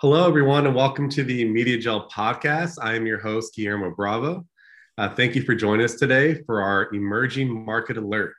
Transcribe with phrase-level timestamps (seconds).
[0.00, 2.76] Hello, everyone, and welcome to the MediaJel podcast.
[2.80, 4.46] I am your host, Guillermo Bravo.
[4.96, 8.36] Uh, thank you for joining us today for our emerging market alert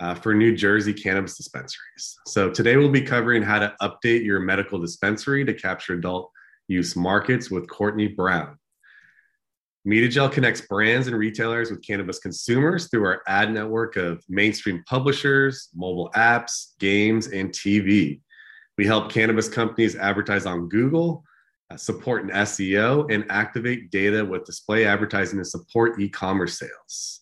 [0.00, 2.18] uh, for New Jersey cannabis dispensaries.
[2.26, 6.30] So, today we'll be covering how to update your medical dispensary to capture adult
[6.68, 8.58] use markets with Courtney Brown.
[9.88, 15.70] MediaJel connects brands and retailers with cannabis consumers through our ad network of mainstream publishers,
[15.74, 18.20] mobile apps, games, and TV.
[18.76, 21.24] We help cannabis companies advertise on Google,
[21.70, 27.20] uh, support an SEO, and activate data with display advertising to support e commerce sales.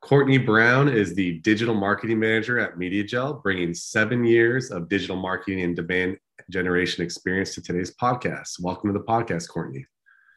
[0.00, 5.62] Courtney Brown is the digital marketing manager at MediaJel, bringing seven years of digital marketing
[5.62, 6.16] and demand
[6.50, 8.60] generation experience to today's podcast.
[8.60, 9.86] Welcome to the podcast, Courtney.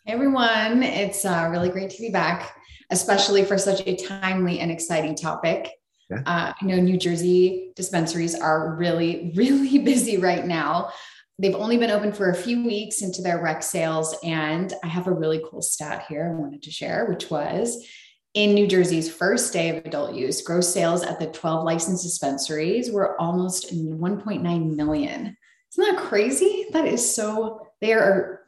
[0.05, 2.58] Hey everyone, it's uh, really great to be back,
[2.92, 5.72] especially for such a timely and exciting topic.
[6.09, 6.21] Yeah.
[6.25, 10.91] Uh, I know New Jersey dispensaries are really, really busy right now.
[11.39, 14.15] They've only been open for a few weeks into their rec sales.
[14.23, 17.85] And I have a really cool stat here I wanted to share, which was
[18.33, 22.91] in New Jersey's first day of adult use, gross sales at the 12 licensed dispensaries
[22.91, 25.37] were almost 1.9 million.
[25.73, 26.65] Isn't that crazy?
[26.71, 28.41] That is so, they are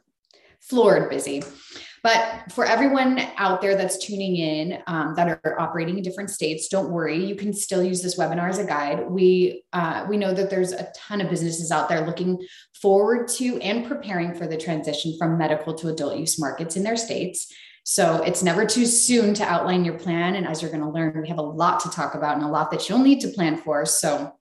[0.60, 1.42] floored busy.
[2.06, 6.68] But for everyone out there that's tuning in um, that are operating in different states,
[6.68, 7.24] don't worry.
[7.24, 9.10] You can still use this webinar as a guide.
[9.10, 12.46] We uh, we know that there's a ton of businesses out there looking
[12.80, 16.96] forward to and preparing for the transition from medical to adult use markets in their
[16.96, 17.52] states.
[17.82, 20.36] So it's never too soon to outline your plan.
[20.36, 22.48] And as you're going to learn, we have a lot to talk about and a
[22.48, 23.84] lot that you'll need to plan for.
[23.84, 24.32] So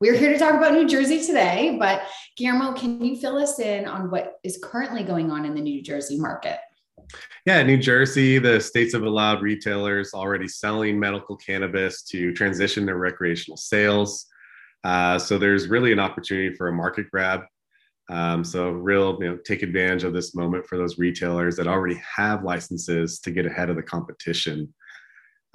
[0.00, 2.02] we're here to talk about New Jersey today, but
[2.36, 5.82] Guillermo, can you fill us in on what is currently going on in the New
[5.82, 6.58] Jersey market?
[7.44, 12.96] Yeah, New Jersey, the states have allowed retailers already selling medical cannabis to transition their
[12.96, 14.26] recreational sales.
[14.84, 17.42] Uh, so there's really an opportunity for a market grab.
[18.08, 22.00] Um, so real, you know, take advantage of this moment for those retailers that already
[22.16, 24.72] have licenses to get ahead of the competition.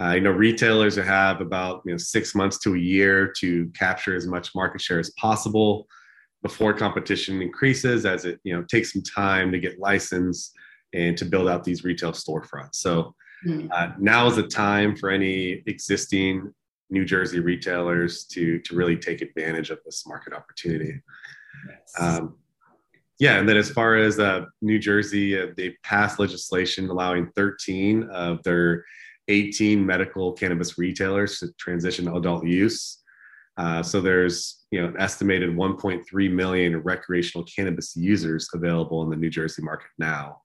[0.01, 4.15] Uh, you know, retailers have about you know six months to a year to capture
[4.15, 5.87] as much market share as possible
[6.43, 10.53] before competition increases, as it you know takes some time to get licensed
[10.93, 12.75] and to build out these retail storefronts.
[12.75, 13.67] So hmm.
[13.71, 16.53] uh, now is the time for any existing
[16.89, 21.01] New Jersey retailers to to really take advantage of this market opportunity.
[21.97, 22.35] Um,
[23.17, 28.03] yeah, and then as far as uh, New Jersey, uh, they passed legislation allowing 13
[28.11, 28.83] of their
[29.27, 33.01] 18 medical cannabis retailers to transition to adult use.
[33.57, 39.15] Uh, so there's you know an estimated 1.3 million recreational cannabis users available in the
[39.15, 40.41] New Jersey market now.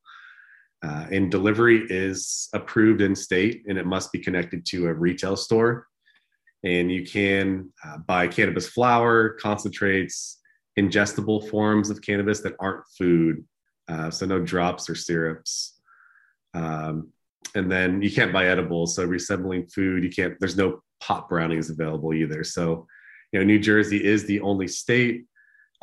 [0.83, 5.37] Uh, and delivery is approved in state, and it must be connected to a retail
[5.37, 5.87] store.
[6.65, 10.39] And you can uh, buy cannabis flower, concentrates,
[10.79, 13.45] ingestible forms of cannabis that aren't food,
[13.89, 15.81] uh, so no drops or syrups.
[16.55, 17.13] Um,
[17.55, 21.71] and then you can't buy edibles so resembling food you can't there's no pot brownies
[21.71, 22.45] available either.
[22.45, 22.87] So
[23.33, 25.25] you know new jersey is the only state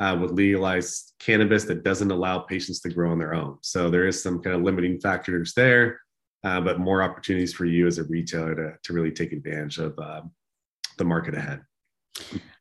[0.00, 3.58] uh, with legalized cannabis that doesn't allow patients to grow on their own.
[3.62, 6.00] So there is some kind of limiting factors there
[6.44, 9.98] uh, but more opportunities for you as a retailer to, to really take advantage of
[9.98, 10.22] uh,
[10.96, 11.62] the market ahead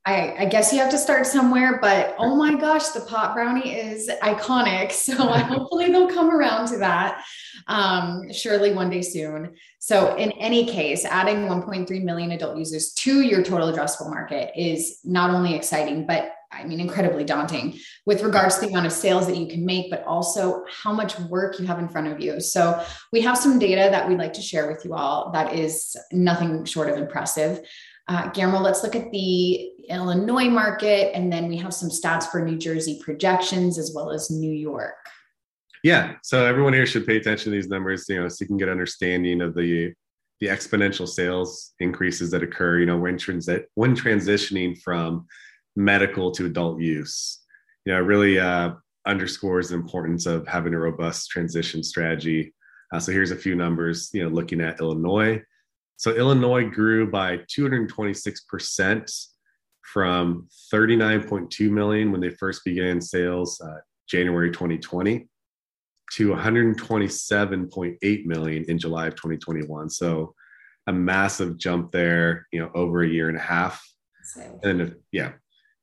[0.08, 3.75] I, I, guess you have to start somewhere, but oh my gosh, the pot brownie
[3.75, 4.91] is iconic.
[5.08, 7.24] So hopefully they'll come around to that
[7.68, 9.56] um, surely one day soon.
[9.80, 15.00] So, in any case, adding 1.3 million adult users to your total addressable market is
[15.03, 19.28] not only exciting, but I mean, incredibly daunting with regards to the amount of sales
[19.28, 22.40] that you can make, but also how much work you have in front of you.
[22.40, 22.81] So,
[23.12, 26.63] we have some data that we'd like to share with you all that is nothing
[26.66, 27.62] short of impressive.
[28.07, 32.41] Uh, Guillermo, let's look at the Illinois market, and then we have some stats for
[32.41, 34.95] New Jersey projections as well as New York.
[35.83, 38.57] Yeah, so everyone here should pay attention to these numbers, you know, so you can
[38.57, 39.94] get understanding of the
[40.39, 45.25] the exponential sales increases that occur, you know, when transit when transitioning from
[45.75, 47.39] medical to adult use.
[47.86, 48.74] You know, it really uh,
[49.06, 52.54] underscores the importance of having a robust transition strategy.
[52.94, 55.42] Uh, so here's a few numbers, you know, looking at Illinois.
[55.97, 59.27] So Illinois grew by 226%
[59.81, 63.77] from 39.2 million when they first began sales uh,
[64.07, 65.27] January 2020
[66.13, 69.89] to 127.8 million in July of 2021.
[69.89, 70.33] So
[70.88, 73.83] a massive jump there, you know, over a year and a half.
[74.63, 75.33] And yeah,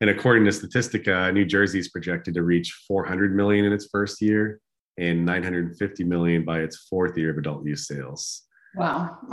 [0.00, 4.20] and according to Statistica, New Jersey is projected to reach 400 million in its first
[4.20, 4.61] year
[4.99, 8.43] and 950 million by its fourth year of adult use sales.
[8.76, 9.19] Wow.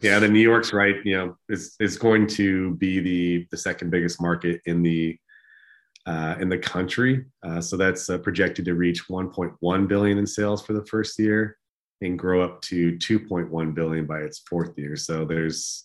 [0.00, 0.96] yeah, the New York's right.
[1.04, 5.18] You know, is is going to be the the second biggest market in the
[6.06, 7.24] uh, in the country.
[7.42, 11.56] Uh, so that's uh, projected to reach 1.1 billion in sales for the first year
[12.00, 14.96] and grow up to 2.1 billion by its fourth year.
[14.96, 15.84] So there's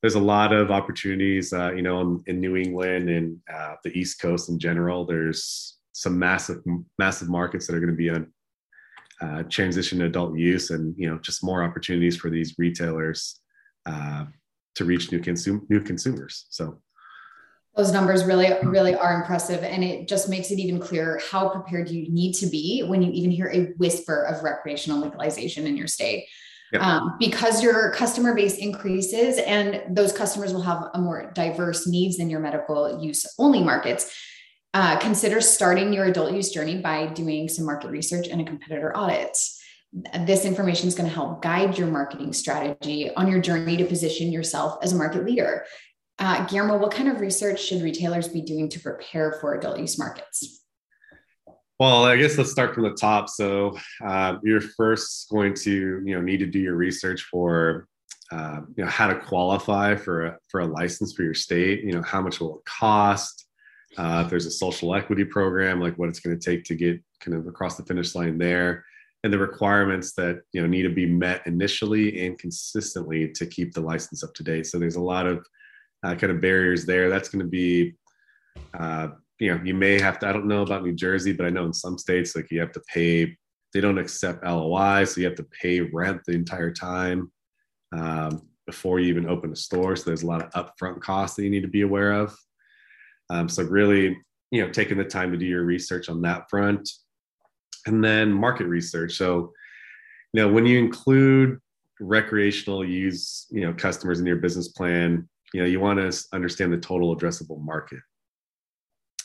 [0.00, 3.98] there's a lot of opportunities, uh, you know, in, in, New England and uh, the
[3.98, 5.06] East Coast in general.
[5.06, 6.62] There's some massive
[6.98, 8.30] massive markets that are going to be on
[9.20, 13.40] uh, transition to adult use, and you know, just more opportunities for these retailers
[14.74, 16.46] to reach new consum- new consumers.
[16.50, 16.80] So
[17.76, 21.88] those numbers really really are impressive and it just makes it even clearer how prepared
[21.88, 25.88] you need to be when you even hear a whisper of recreational legalization in your
[25.88, 26.26] state
[26.80, 32.16] um, because your customer base increases and those customers will have a more diverse needs
[32.16, 34.12] than your medical use only markets
[34.74, 38.96] uh, consider starting your adult use journey by doing some market research and a competitor
[38.96, 39.36] audit
[40.26, 44.32] this information is going to help guide your marketing strategy on your journey to position
[44.32, 45.64] yourself as a market leader
[46.18, 49.98] uh, Guillermo, what kind of research should retailers be doing to prepare for adult use
[49.98, 50.62] markets?
[51.80, 53.28] Well, I guess let's start from the top.
[53.28, 57.88] So uh, you're first going to you know need to do your research for
[58.30, 61.82] uh, you know how to qualify for a, for a license for your state.
[61.82, 63.43] You know how much will it cost?
[63.96, 67.00] Uh, if there's a social equity program, like what it's going to take to get
[67.20, 68.84] kind of across the finish line there,
[69.22, 73.72] and the requirements that you know need to be met initially and consistently to keep
[73.72, 74.66] the license up to date.
[74.66, 75.46] So there's a lot of
[76.04, 77.08] uh, kind of barriers there.
[77.08, 77.94] That's going to be,
[78.78, 79.08] uh,
[79.38, 80.28] you know, you may have to.
[80.28, 82.72] I don't know about New Jersey, but I know in some states like you have
[82.72, 83.36] to pay.
[83.72, 87.32] They don't accept LOI, so you have to pay rent the entire time
[87.92, 89.96] um, before you even open a store.
[89.96, 92.36] So there's a lot of upfront costs that you need to be aware of.
[93.30, 94.16] Um, so really,
[94.50, 96.88] you know, taking the time to do your research on that front,
[97.86, 99.14] and then market research.
[99.14, 99.52] So,
[100.32, 101.58] you know, when you include
[102.00, 106.72] recreational use, you know, customers in your business plan, you know you want to understand
[106.72, 108.00] the total addressable market.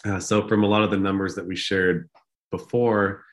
[0.06, 2.10] Uh, so from a lot of the numbers that we shared
[2.52, 3.25] before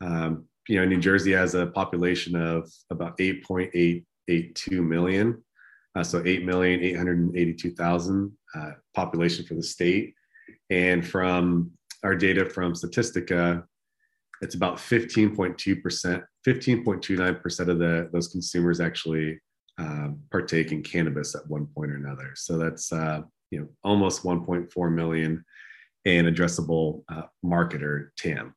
[0.00, 4.04] um, you know new jersey has a population of about 8.882
[4.70, 5.42] million.
[5.94, 10.14] Uh, so 8,882,000 uh, population for the state
[10.70, 11.70] and from
[12.04, 13.64] our data from statistica
[14.40, 19.40] it's about 15.2% 15.29% of the those consumers actually
[19.78, 22.32] uh, partake in cannabis at one point or another.
[22.34, 25.42] So that's uh, you know almost 1.4 million
[26.04, 28.54] in addressable uh, market or TAM.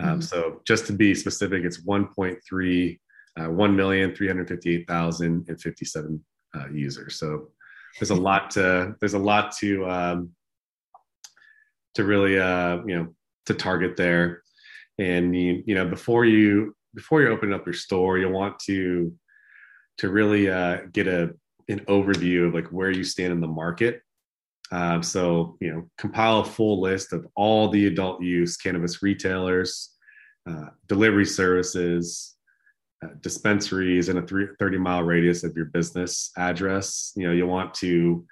[0.00, 0.20] Um, mm-hmm.
[0.20, 2.98] So just to be specific, it's 1.3
[3.36, 6.20] uh, 1,358,057
[6.56, 7.16] uh, users.
[7.16, 7.50] So
[7.98, 10.30] there's a lot to there's a lot to um,
[11.94, 13.14] to really uh, you know
[13.46, 14.42] to target there.
[14.98, 19.12] And you, you know before you before you open up your store, you want to
[19.98, 21.34] to really uh, get a
[21.68, 24.00] an overview of like where you stand in the market.
[24.70, 29.94] Um, so you know, compile a full list of all the adult use cannabis retailers,
[30.48, 32.36] uh, delivery services,
[33.04, 37.12] uh, dispensaries in a 30 mile radius of your business address.
[37.16, 38.24] You know, you'll want to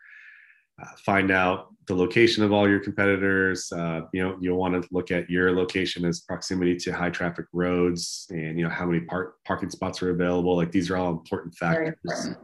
[0.82, 3.70] uh, find out the location of all your competitors.
[3.72, 7.46] Uh, you know, you'll want to look at your location as proximity to high traffic
[7.52, 10.56] roads, and you know how many park, parking spots are available.
[10.56, 12.38] Like these are all important factors important.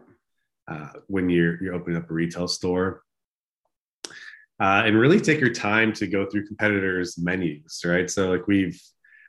[0.68, 3.02] Uh, when you're you're opening up a retail store.
[4.60, 8.08] Uh, and really take your time to go through competitors' menus, right?
[8.08, 8.80] So like we've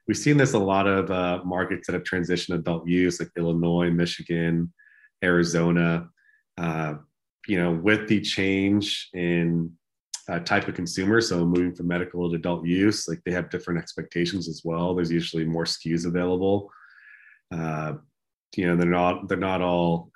[0.08, 3.90] we've seen this a lot of uh, markets that have transitioned adult use, like Illinois,
[3.90, 4.74] Michigan,
[5.24, 6.10] Arizona.
[6.58, 6.96] Uh,
[7.48, 9.72] you know, with the change in
[10.30, 11.20] uh, type of consumer.
[11.20, 14.96] So moving from medical to adult use, like they have different expectations as well.
[14.96, 16.72] There's usually more SKUs available.
[17.52, 17.94] Uh,
[18.56, 20.12] you know, they're not they're not all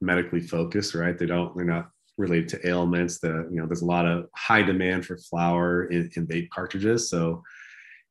[0.00, 1.18] medically focused, right?
[1.18, 3.18] They don't they're not related to ailments.
[3.18, 7.10] The you know there's a lot of high demand for flower in, in vape cartridges.
[7.10, 7.42] So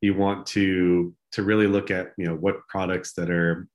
[0.00, 3.68] you want to to really look at you know what products that are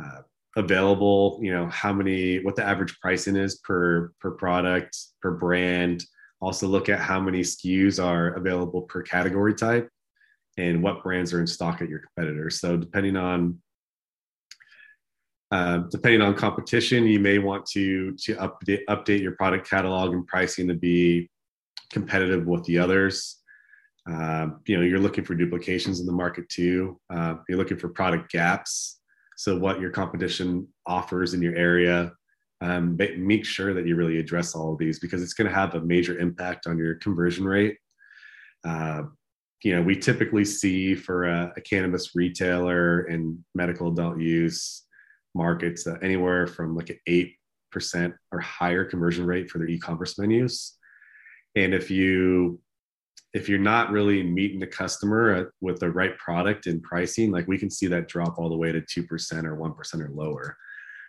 [0.00, 0.22] uh,
[0.56, 6.04] available you know how many what the average pricing is per per product per brand.
[6.40, 9.90] Also look at how many skus are available per category type
[10.56, 12.60] and what brands are in stock at your competitors.
[12.60, 13.60] So depending on
[15.50, 20.26] uh, depending on competition you may want to to update update your product catalog and
[20.26, 21.28] pricing to be
[21.92, 23.39] competitive with the others
[24.10, 26.98] uh, you know you're looking for duplications in the market too.
[27.10, 29.00] Uh, you're looking for product gaps.
[29.36, 32.12] So what your competition offers in your area
[32.62, 35.74] um, make sure that you really address all of these because it's going to have
[35.74, 37.76] a major impact on your conversion rate.
[38.66, 39.02] Uh,
[39.62, 44.84] you know we typically see for a, a cannabis retailer and medical adult use
[45.34, 46.98] markets uh, anywhere from like an
[47.74, 50.76] 8% or higher conversion rate for their e-commerce menus.
[51.54, 52.60] And if you
[53.32, 57.58] if you're not really meeting the customer with the right product and pricing, like we
[57.58, 60.56] can see that drop all the way to 2% or 1% or lower.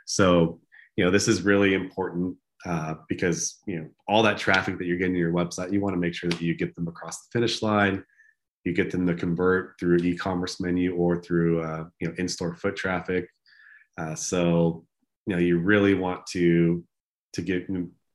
[0.05, 0.59] So,
[0.95, 2.35] you know, this is really important
[2.65, 5.95] uh, because, you know, all that traffic that you're getting to your website, you want
[5.95, 8.03] to make sure that you get them across the finish line.
[8.65, 12.75] You get them to convert through e-commerce menu or through, uh, you know, in-store foot
[12.75, 13.27] traffic.
[13.97, 14.85] Uh, so,
[15.25, 16.83] you know, you really want to
[17.33, 17.67] to give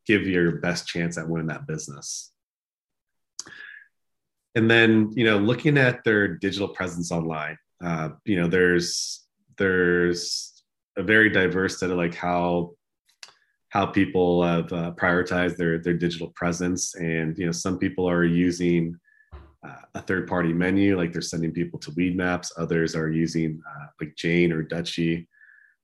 [0.06, 2.32] give your best chance at winning that business
[4.56, 9.26] and then you know looking at their digital presence online uh, you know there's
[9.58, 10.64] there's
[10.96, 12.72] a very diverse set of like how
[13.70, 16.94] how people have uh, prioritized their their digital presence.
[16.94, 18.98] And you know some people are using
[19.34, 22.52] uh, a third party menu like they're sending people to Weedmaps.
[22.56, 25.26] Others are using uh, like jane or dutchie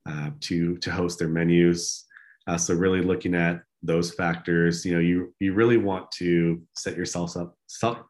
[0.09, 2.07] uh, to to host their menus.
[2.47, 4.85] Uh, so really looking at those factors.
[4.85, 7.57] You know you you really want to set yourself up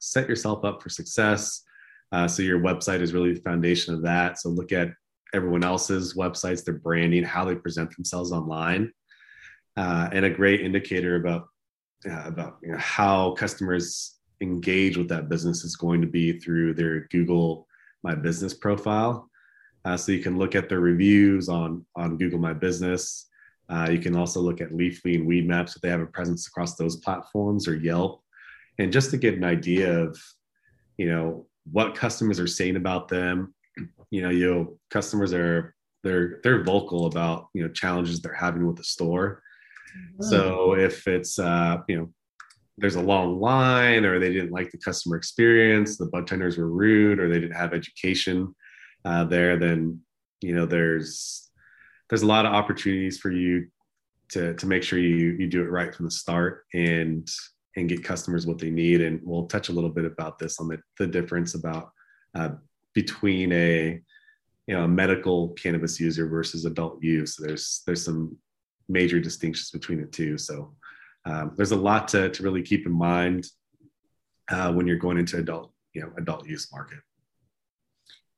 [0.01, 1.63] set yourself up for success.
[2.13, 4.39] Uh, so your website is really the foundation of that.
[4.39, 4.91] So look at
[5.35, 8.93] everyone else's websites their branding how they present themselves online.
[9.77, 11.49] Uh, and a great indicator about
[12.09, 16.75] uh, about you know, how customers engage with that business is going to be through
[16.75, 17.67] their google
[18.03, 19.31] my business profile.
[19.85, 23.29] Uh, so you can look at their reviews on on google my business
[23.73, 26.77] uh, you can also look at Leafly and Weedmaps if they have a presence across
[26.77, 28.23] those platforms or Yelp.
[28.79, 30.21] And just to get an idea of,
[30.99, 33.55] you know, what customers are saying about them,
[34.11, 38.77] you know, you customers are they're they're vocal about you know challenges they're having with
[38.77, 39.43] the store.
[39.97, 40.25] Mm-hmm.
[40.25, 42.13] So if it's uh, you know
[42.77, 46.69] there's a long line or they didn't like the customer experience, the bud tenders were
[46.69, 48.55] rude, or they didn't have education
[49.05, 50.01] uh, there, then
[50.43, 51.51] you know there's
[52.13, 53.67] there's a lot of opportunities for you
[54.29, 57.27] to to make sure you you do it right from the start and
[57.75, 59.01] and get customers what they need.
[59.01, 61.91] And we'll touch a little bit about this on the, the difference about
[62.35, 62.51] uh,
[62.93, 63.99] between a
[64.67, 67.35] you know a medical cannabis user versus adult use.
[67.35, 68.37] There's there's some
[68.91, 70.37] major distinctions between the two.
[70.37, 70.75] So
[71.25, 73.47] um, there's a lot to to really keep in mind
[74.51, 76.99] uh, when you're going into adult you know adult use market.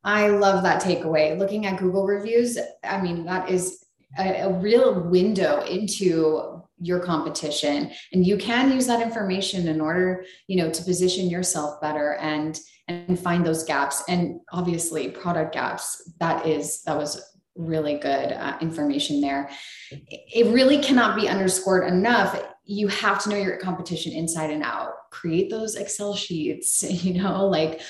[0.05, 1.39] I love that takeaway.
[1.39, 3.85] Looking at Google reviews, I mean, that is
[4.19, 7.91] a, a, real window into your competition.
[8.13, 12.59] And you can use that information in order, you know, to position yourself better and
[12.87, 14.05] and find those gaps.
[14.09, 17.23] And obviously product gaps, that is that was
[17.57, 19.49] really good uh, information there.
[19.91, 22.41] It really cannot be underscored enough.
[22.65, 24.91] You have to know your competition inside and out.
[25.11, 27.81] Create those Excel sheets, you know, like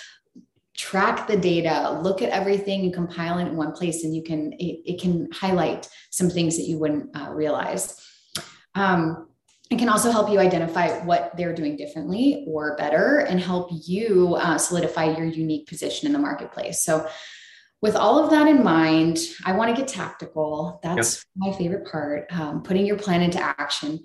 [0.76, 4.52] track the data look at everything and compile it in one place and you can
[4.54, 8.00] it, it can highlight some things that you wouldn't uh, realize.
[8.74, 9.28] Um,
[9.70, 14.34] it can also help you identify what they're doing differently or better and help you
[14.34, 16.82] uh, solidify your unique position in the marketplace.
[16.82, 17.08] So
[17.80, 20.80] with all of that in mind i want to get tactical.
[20.82, 21.52] That's yep.
[21.52, 24.00] my favorite part um, putting your plan into action.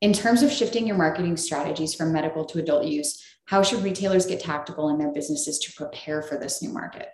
[0.00, 4.26] In terms of shifting your marketing strategies from medical to adult use how should retailers
[4.26, 7.08] get tactical in their businesses to prepare for this new market?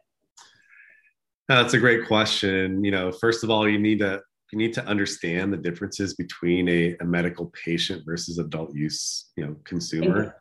[1.46, 2.82] That's a great question.
[2.82, 6.68] You know, first of all, you need to you need to understand the differences between
[6.68, 10.36] a, a medical patient versus adult use, you know, consumer.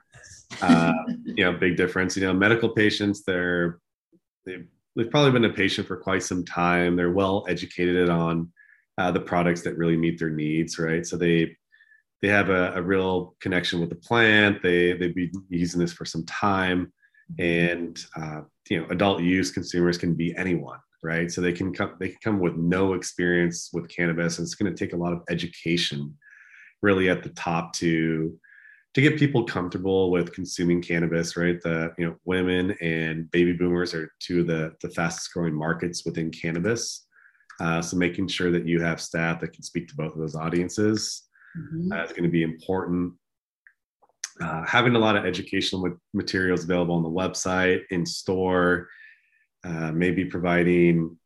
[0.61, 0.93] uh,
[1.25, 2.17] you know, big difference.
[2.17, 3.79] You know, medical patients, they're
[4.47, 6.95] they've, they've probably been a patient for quite some time.
[6.95, 8.51] They're well educated on
[8.97, 11.05] uh, the products that really meet their needs, right?
[11.05, 11.55] So they
[12.23, 14.63] they have a, a real connection with the plant.
[14.63, 16.91] They they've been using this for some time,
[17.37, 21.29] and uh, you know, adult use consumers can be anyone, right?
[21.29, 24.73] So they can come they can come with no experience with cannabis, and it's going
[24.73, 26.17] to take a lot of education,
[26.81, 28.39] really at the top to
[28.93, 31.61] to get people comfortable with consuming cannabis, right?
[31.61, 36.05] The you know women and baby boomers are two of the the fastest growing markets
[36.05, 37.05] within cannabis.
[37.59, 40.35] Uh, so making sure that you have staff that can speak to both of those
[40.35, 41.23] audiences
[41.57, 41.91] mm-hmm.
[41.91, 43.13] uh, going to be important.
[44.41, 48.89] Uh, having a lot of educational materials available on the website, in store,
[49.63, 51.17] uh, maybe providing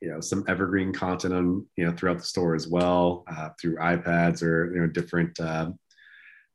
[0.00, 3.76] you know some evergreen content on you know throughout the store as well uh, through
[3.76, 5.70] iPads or you know different uh,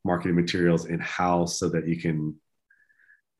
[0.04, 2.34] marketing materials in house so that you can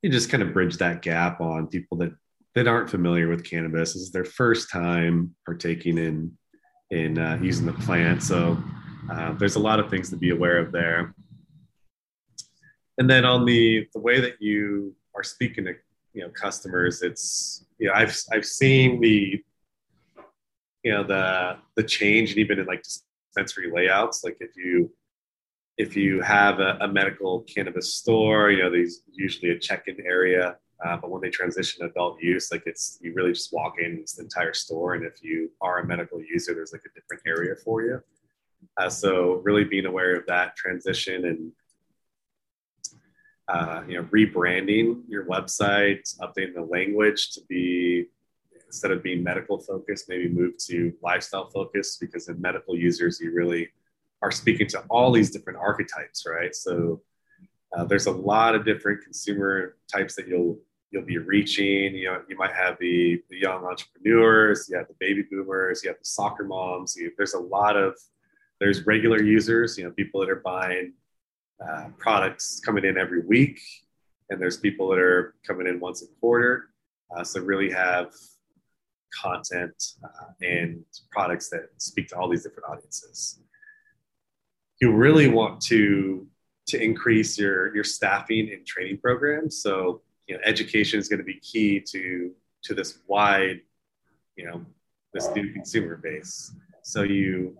[0.02, 2.12] you just kind of bridge that gap on people that
[2.54, 3.92] that aren't familiar with cannabis.
[3.92, 6.32] This is their first time partaking in
[6.90, 8.62] in uh, using the plant, so
[9.10, 11.14] uh, there's a lot of things to be aware of there.
[12.98, 15.74] And then on the the way that you are speaking to
[16.14, 19.42] you know customers, it's you know I've I've seen the
[20.82, 24.24] you know the the change and even in like dispensary layouts.
[24.24, 24.90] Like if you
[25.76, 30.56] if you have a, a, medical cannabis store, you know, there's usually a check-in area.
[30.84, 33.98] Uh, but when they transition to adult use, like it's you really just walk in,
[34.00, 34.94] it's the entire store.
[34.94, 38.00] And if you are a medical user, there's like a different area for you.
[38.76, 41.52] Uh, so really being aware of that transition and
[43.48, 48.06] uh, you know rebranding your website, updating the language to be
[48.66, 53.32] instead of being medical focused, maybe move to lifestyle focused because in medical users you
[53.32, 53.68] really
[54.22, 56.54] are speaking to all these different archetypes, right?
[56.54, 57.00] So
[57.76, 60.58] uh, there's a lot of different consumer types that you'll
[60.90, 61.94] you'll be reaching.
[61.94, 65.90] You know, you might have the, the young entrepreneurs, you have the baby boomers, you
[65.90, 66.96] have the soccer moms.
[66.96, 67.94] You, there's a lot of
[68.60, 70.92] there's regular users, you know, people that are buying
[71.66, 73.60] uh, products coming in every week,
[74.30, 76.70] and there's people that are coming in once a quarter.
[77.16, 78.12] Uh, so really have
[79.22, 83.40] content uh, and products that speak to all these different audiences
[84.80, 86.26] you really want to
[86.66, 89.62] to increase your your staffing and training programs.
[89.62, 92.32] So you know, education is going to be key to
[92.64, 93.60] to this wide,
[94.36, 94.64] you know,
[95.12, 96.52] this new consumer base.
[96.82, 97.56] So you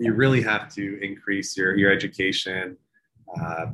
[0.00, 2.76] you really have to increase your your education.
[3.40, 3.66] Uh,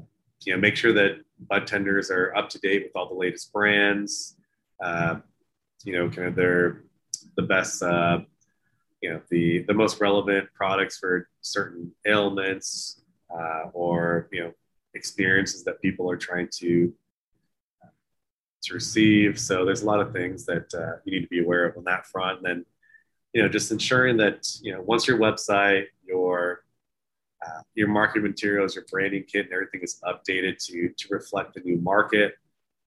[0.45, 3.53] you know, make sure that bud tenders are up to date with all the latest
[3.53, 4.37] brands.
[4.83, 5.17] Uh,
[5.85, 6.83] you know, kind of their
[7.37, 8.19] the best uh,
[9.01, 14.53] you know the the most relevant products for certain ailments uh, or you know
[14.95, 16.93] experiences that people are trying to
[18.63, 19.39] to receive.
[19.39, 21.85] So there's a lot of things that uh, you need to be aware of on
[21.85, 22.39] that front.
[22.39, 22.65] And then
[23.33, 26.65] you know just ensuring that you know once your website, your
[27.45, 31.61] uh, your marketing materials, your branding kit, and everything is updated to to reflect the
[31.61, 32.35] new market.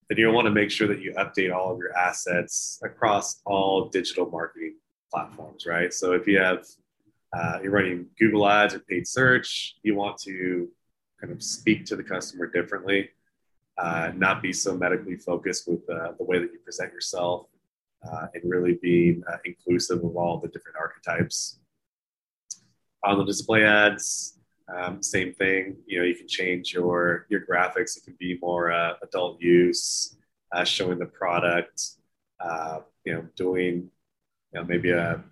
[0.09, 3.89] Then you'll want to make sure that you update all of your assets across all
[3.89, 4.75] digital marketing
[5.11, 5.93] platforms, right?
[5.93, 6.65] So if you have
[7.31, 10.67] uh, you're running Google Ads or paid search, you want to
[11.21, 13.09] kind of speak to the customer differently,
[13.77, 17.47] uh, not be so medically focused with uh, the way that you present yourself,
[18.09, 21.59] uh, and really being uh, inclusive of all the different archetypes.
[23.03, 24.39] On the display ads,
[24.73, 25.77] um, same thing.
[25.87, 27.97] You know, you can change your your graphics.
[27.97, 30.17] It can be more uh, adult use,
[30.65, 31.81] showing the product.
[33.05, 33.89] you know, doing
[34.53, 35.23] you know, maybe a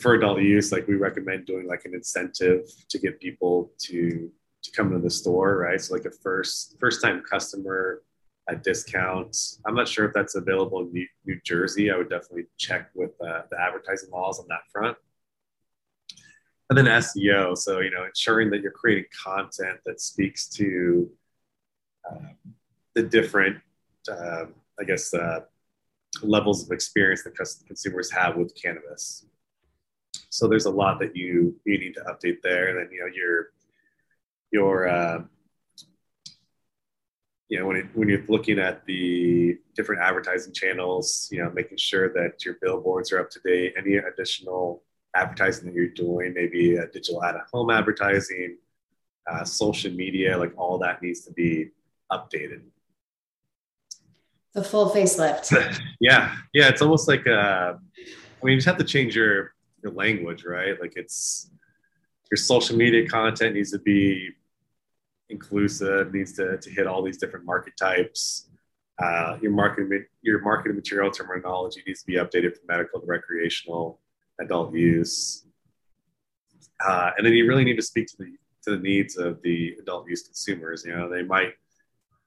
[0.00, 4.30] for adult use, like we recommend doing like an incentive to get people to
[4.62, 5.80] to come to the store, right?
[5.80, 8.02] So like a first first time customer
[8.48, 9.36] at discount.
[9.66, 11.90] I'm not sure if that's available in New, New Jersey.
[11.90, 14.96] I would definitely check with uh, the advertising laws on that front.
[16.70, 21.10] And then SEO, so you know, ensuring that you're creating content that speaks to
[22.10, 22.32] uh,
[22.94, 23.58] the different,
[24.10, 24.46] uh,
[24.80, 25.40] I guess, uh,
[26.22, 27.34] levels of experience that
[27.66, 29.26] consumers have with cannabis.
[30.30, 33.12] So there's a lot that you you need to update there, and then you know
[33.14, 33.50] your
[34.50, 35.22] your uh,
[37.48, 41.78] you know when it, when you're looking at the different advertising channels, you know making
[41.78, 43.74] sure that your billboards are up to date.
[43.76, 44.82] Any additional
[45.14, 48.56] advertising that you're doing, maybe digital out of home advertising,
[49.30, 51.70] uh, social media, like all that needs to be
[52.10, 52.62] updated
[54.52, 55.80] the full facelift.
[56.00, 59.92] yeah, yeah, it's almost like uh, I mean, you just have to change your your
[59.92, 60.80] language, right?
[60.80, 61.50] Like it's
[62.30, 64.30] your social media content needs to be
[65.28, 68.48] inclusive, needs to, to hit all these different market types.
[69.02, 74.00] Uh, your marketing your marketing material terminology needs to be updated from medical to recreational,
[74.40, 75.44] adult use,
[76.84, 79.74] uh, and then you really need to speak to the to the needs of the
[79.80, 80.84] adult use consumers.
[80.84, 81.54] You know, they might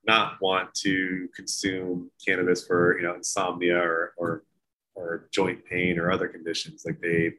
[0.05, 4.43] not want to consume cannabis for you know insomnia or or,
[4.95, 6.83] or joint pain or other conditions.
[6.85, 7.33] Like they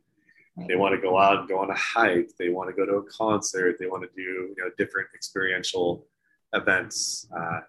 [0.68, 2.30] they want to go out and go on a hike.
[2.38, 3.76] They want to go to a concert.
[3.78, 6.06] They want to do you know different experiential
[6.52, 7.60] events uh,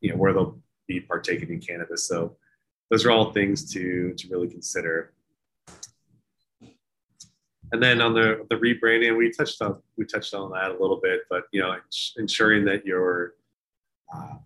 [0.00, 2.06] you know where they'll be partaking in cannabis.
[2.06, 2.36] So
[2.90, 5.12] those are all things to to really consider
[7.72, 11.00] and then on the the rebranding we touched on we touched on that a little
[11.02, 11.76] bit but you know
[12.16, 13.34] ensuring that you're
[14.14, 14.36] uh,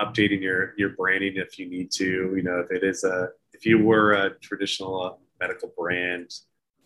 [0.00, 2.32] updating your your branding if you need to.
[2.36, 6.32] You know, if it is a if you were a traditional uh, medical brand,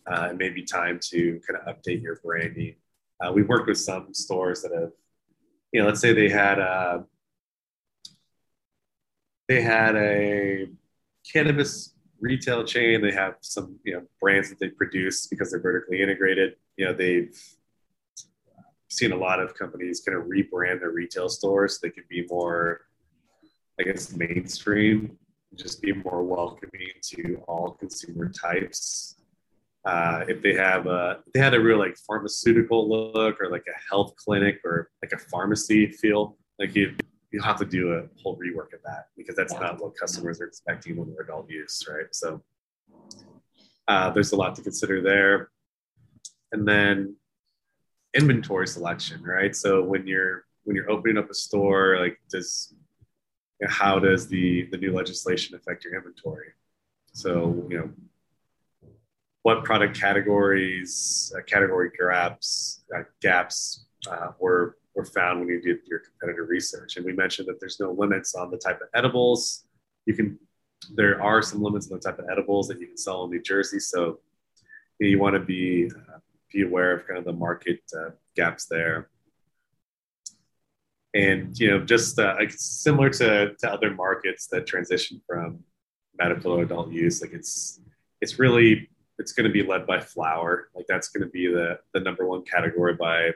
[0.07, 2.75] uh, it may be time to kind of update your branding.
[3.23, 4.91] Uh, we've worked with some stores that have,
[5.71, 7.03] you know, let's say they had a uh,
[9.47, 10.67] they had a
[11.31, 13.01] cannabis retail chain.
[13.01, 16.49] They have some you know brands that they produce because they're vertically integrated.
[16.77, 17.37] You know, they've
[18.89, 21.71] seen a lot of companies kind of rebrand their retail stores.
[21.73, 22.81] So they can be more,
[23.79, 25.17] I guess, mainstream,
[25.55, 29.15] just be more welcoming to all consumer types.
[29.85, 33.89] uh, if they have a they had a real like pharmaceutical look or like a
[33.89, 36.95] health clinic or like a pharmacy feel like you
[37.33, 39.59] you have to do a whole rework of that because that's yeah.
[39.59, 42.05] not what customers are expecting when they're adult use right?
[42.11, 42.41] So
[43.87, 45.49] uh, there's a lot to consider there.
[46.51, 47.15] And then
[48.13, 49.55] inventory selection right?
[49.55, 52.73] So when you're when you're opening up a store like does
[53.67, 56.49] how does the the new legislation affect your inventory?
[57.13, 57.89] So you know
[59.41, 65.79] what product categories, uh, category gaps, uh, gaps uh, were were found when you did
[65.85, 66.97] your competitor research.
[66.97, 69.65] And we mentioned that there's no limits on the type of edibles
[70.05, 70.39] you can.
[70.93, 73.41] There are some limits on the type of edibles that you can sell in New
[73.41, 74.19] Jersey, so
[74.99, 76.19] you, know, you want to be uh,
[76.51, 79.09] be aware of kind of the market uh, gaps there.
[81.13, 85.59] And you know, just uh, like similar to, to other markets that transition from
[86.17, 87.79] medical to adult use, like it's
[88.19, 90.69] it's really it's going to be led by flower.
[90.75, 93.31] Like that's going to be the the number one category by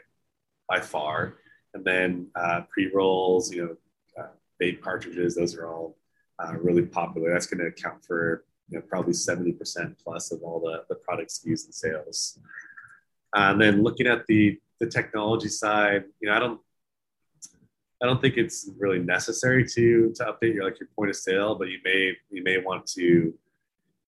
[0.67, 1.35] by far.
[1.77, 5.95] And then uh, pre rolls, you know, uh, vape cartridges, those are all
[6.39, 7.31] uh, really popular.
[7.31, 11.29] That's going to account for you know, probably 70% plus of all the, the product
[11.29, 12.39] SKUs and sales.
[13.35, 16.59] Uh, and then looking at the the technology side, you know, I don't
[18.01, 21.55] I don't think it's really necessary to to update your like your point of sale,
[21.55, 23.33] but you may you may want to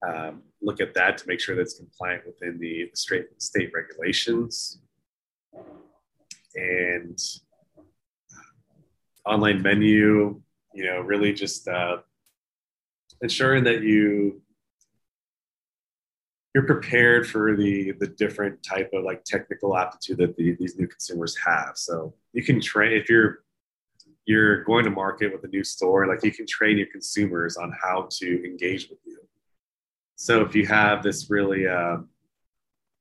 [0.07, 4.79] um, look at that to make sure that's compliant within the state, state regulations.
[6.55, 7.19] And
[9.25, 10.41] online menu,
[10.73, 11.97] you know, really just uh,
[13.21, 14.41] ensuring that you
[16.55, 20.87] you're prepared for the the different type of like technical aptitude that the, these new
[20.87, 21.73] consumers have.
[21.75, 23.39] So you can train if you're
[24.25, 27.73] you're going to market with a new store, like you can train your consumers on
[27.81, 29.17] how to engage with you.
[30.15, 31.97] So if you have this really uh,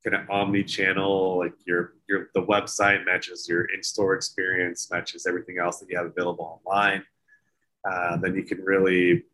[0.05, 5.79] kind of omni-channel, like your your the website matches your in-store experience, matches everything else
[5.81, 7.03] that you have available online,
[7.89, 9.25] uh, then you can really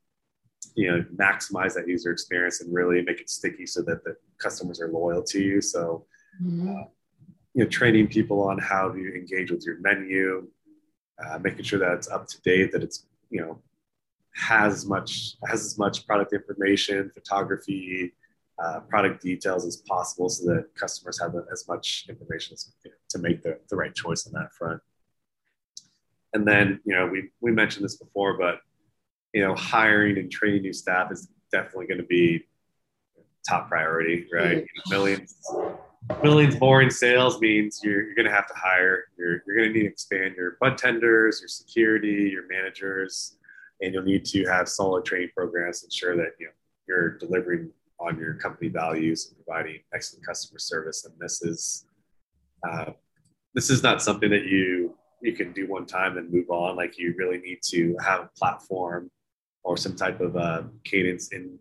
[0.74, 4.80] you know maximize that user experience and really make it sticky so that the customers
[4.80, 5.60] are loyal to you.
[5.60, 6.06] So.
[6.42, 6.68] Mm-hmm.
[6.68, 6.84] Uh,
[7.54, 10.48] you know, training people on how to engage with your menu,
[11.24, 13.62] uh, making sure that it's up to date, that it's you know
[14.34, 18.12] has as much has as much product information, photography,
[18.62, 22.72] uh, product details as possible, so that customers have as much information as,
[23.08, 24.80] to make the, the right choice on that front.
[26.32, 28.60] And then, you know, we we mentioned this before, but
[29.32, 32.44] you know, hiring and training new staff is definitely going to be
[33.48, 34.58] top priority, right?
[34.58, 35.36] You know, millions
[36.22, 39.04] millions more in sales means you're, you're going to have to hire.
[39.16, 43.36] You're, you're going to need to expand your bud tenders, your security, your managers,
[43.80, 46.52] and you'll need to have solid training programs to ensure that you know
[46.86, 47.70] you're delivering
[48.06, 51.04] on your company values and providing excellent customer service.
[51.04, 51.86] And this is
[52.68, 52.92] uh,
[53.54, 56.76] this is not something that you you can do one time and move on.
[56.76, 59.10] Like you really need to have a platform
[59.62, 61.58] or some type of uh, cadence in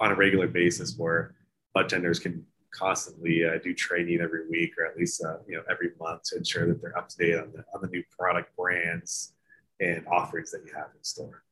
[0.00, 1.34] on a regular basis where
[1.72, 5.62] bud tenders can constantly uh, do training every week or at least uh, you know
[5.70, 8.54] every month to ensure that they're up to date on the, on the new product
[8.56, 9.32] brands
[9.80, 11.42] and offerings that you have in store.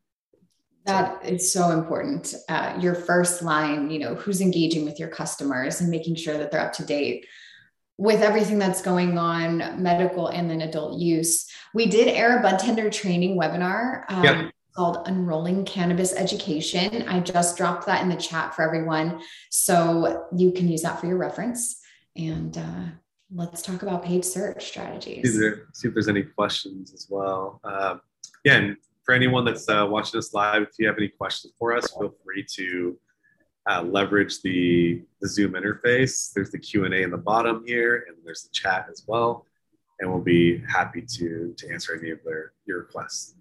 [0.86, 2.34] That is so important.
[2.48, 6.50] Uh, your first line, you know, who's engaging with your customers and making sure that
[6.50, 7.26] they're up to date
[7.96, 11.50] with everything that's going on, medical and then adult use.
[11.74, 14.52] We did air a bud tender training webinar um, yep.
[14.76, 17.08] called Unrolling Cannabis Education.
[17.08, 19.20] I just dropped that in the chat for everyone.
[19.50, 21.80] So you can use that for your reference.
[22.16, 22.84] And uh,
[23.32, 25.32] let's talk about paid search strategies.
[25.32, 27.60] See, there, see if there's any questions as well.
[27.64, 27.96] Uh,
[28.44, 31.76] yeah, and for anyone that's uh, watching us live, if you have any questions for
[31.76, 32.98] us, feel free to
[33.70, 36.32] uh, leverage the, the Zoom interface.
[36.32, 39.46] There's the Q&A in the bottom here, and there's the chat as well.
[40.00, 43.34] And we'll be happy to, to answer any of their, your requests.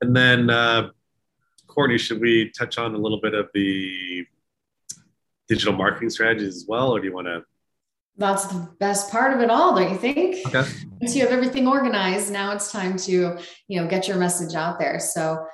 [0.00, 0.90] And then, uh,
[1.66, 4.26] Courtney, should we touch on a little bit of the
[5.48, 7.44] digital marketing strategies as well, or do you want to
[8.16, 10.46] that's the best part of it all don't you think?
[10.46, 10.68] Okay.
[11.00, 14.78] once you have everything organized now it's time to you know get your message out
[14.78, 15.00] there.
[15.00, 15.44] So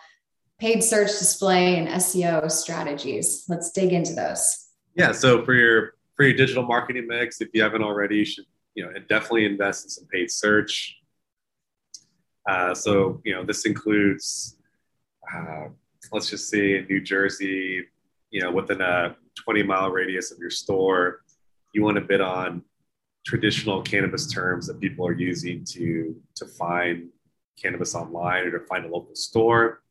[0.58, 3.44] paid search display and seo strategies.
[3.48, 4.68] Let's dig into those.
[4.94, 8.44] Yeah so for your for your digital marketing mix if you haven't already you should
[8.74, 10.96] you know definitely invest in some paid search.
[12.48, 14.56] Uh, so you know this includes
[15.34, 15.66] uh,
[16.12, 17.84] let's just say in new jersey
[18.30, 21.20] you know within a 20 mile radius of your store
[21.72, 22.62] you want to bid on
[23.24, 27.08] traditional cannabis terms that people are using to to find
[27.60, 29.82] cannabis online or to find a local store.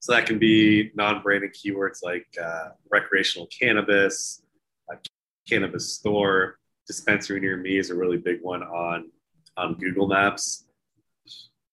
[0.00, 4.42] So that can be non-branded keywords like uh, recreational cannabis,
[4.90, 4.96] a
[5.46, 6.58] cannabis store,
[6.90, 9.10] dispensary near me is a really big one on
[9.56, 10.66] on Google Maps.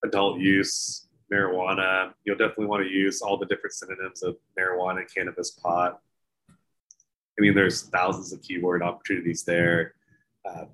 [0.04, 2.14] Adult use, marijuana.
[2.24, 6.00] You'll definitely want to use all the different synonyms of marijuana, cannabis, pot.
[7.38, 9.94] I mean, there's thousands of keyword opportunities there.
[10.46, 10.66] Uh,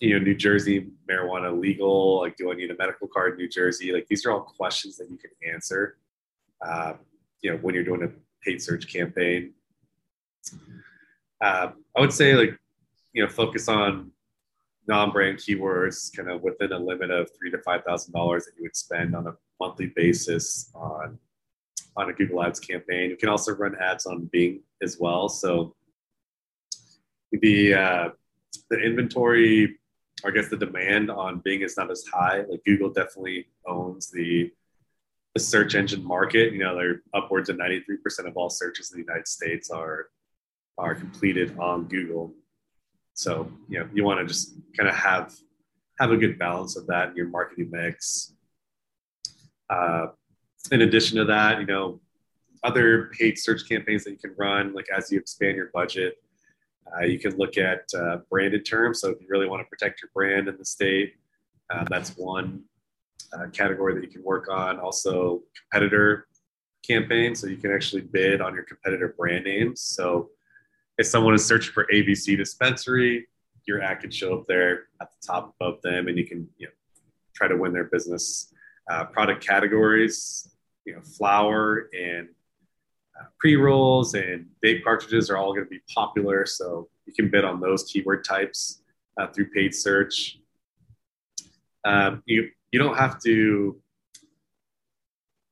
[0.00, 2.20] you know, New Jersey marijuana legal?
[2.20, 3.92] Like, do I need a medical card in New Jersey?
[3.92, 5.98] Like, these are all questions that you can answer.
[6.64, 6.94] Uh,
[7.42, 8.10] you know, when you're doing a
[8.44, 9.52] paid search campaign.
[11.40, 12.58] Uh, I would say, like,
[13.12, 14.10] you know, focus on
[14.86, 18.62] non-brand keywords, kind of within a limit of three to five thousand dollars that you
[18.62, 21.18] would spend on a monthly basis on
[21.96, 23.10] on a Google Ads campaign.
[23.10, 25.28] You can also run ads on Bing as well.
[25.28, 25.74] So
[27.32, 28.08] the uh,
[28.70, 29.78] the inventory,
[30.24, 32.42] I guess the demand on Bing is not as high.
[32.48, 34.50] Like Google definitely owns the
[35.34, 36.52] the search engine market.
[36.52, 40.08] You know, they're upwards of 93% of all searches in the United States are
[40.78, 42.32] are completed on Google.
[43.14, 45.34] So, you know, you want to just kind of have
[45.98, 48.32] have a good balance of that in your marketing mix.
[49.68, 50.06] Uh,
[50.72, 52.00] in addition to that, you know,
[52.64, 56.16] other paid search campaigns that you can run, like as you expand your budget,
[56.96, 59.00] uh, you can look at uh, branded terms.
[59.00, 61.14] So if you really want to protect your brand in the state,
[61.70, 62.64] uh, that's one
[63.32, 64.78] uh, category that you can work on.
[64.80, 66.26] Also, competitor
[66.86, 67.40] campaigns.
[67.40, 69.80] So you can actually bid on your competitor brand names.
[69.80, 70.30] So
[70.98, 73.28] if someone is searching for ABC dispensary,
[73.66, 76.66] your ad can show up there at the top above them, and you can you
[76.66, 76.72] know
[77.34, 78.52] try to win their business.
[78.90, 80.50] Uh, product categories,
[80.84, 82.28] you know, flower and
[83.38, 86.46] pre rolls and vape cartridges are all going to be popular.
[86.46, 88.82] So you can bid on those keyword types
[89.18, 90.38] uh, through paid search.
[91.84, 93.80] Um, you you don't have to.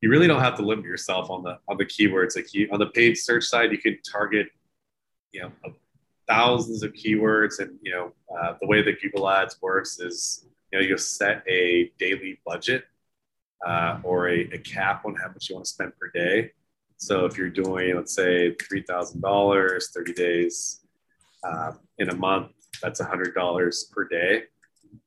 [0.00, 2.36] You really don't have to limit yourself on the on the keywords.
[2.36, 4.48] Like you, on the paid search side, you can target,
[5.32, 5.52] you know,
[6.28, 10.78] thousands of keywords, and you know uh, the way that Google Ads works is you
[10.78, 12.84] know you set a daily budget
[13.66, 16.52] uh, or a, a cap on how much you want to spend per day
[16.98, 20.80] so if you're doing, let's say, three thousand dollars, thirty days
[21.44, 22.50] uh, in a month,
[22.82, 24.42] that's hundred dollars per day.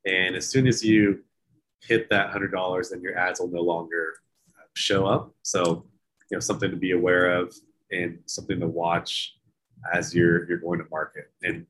[0.06, 1.22] And as soon as you
[1.82, 4.14] hit that hundred dollars, then your ads will no longer
[4.74, 5.34] show up.
[5.42, 5.84] So
[6.30, 7.54] you know something to be aware of
[7.90, 9.34] and something to watch
[9.92, 11.30] as you're you're going to market.
[11.42, 11.66] And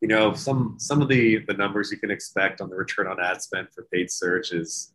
[0.00, 3.20] you know some some of the the numbers you can expect on the return on
[3.20, 4.94] ad spend for paid search is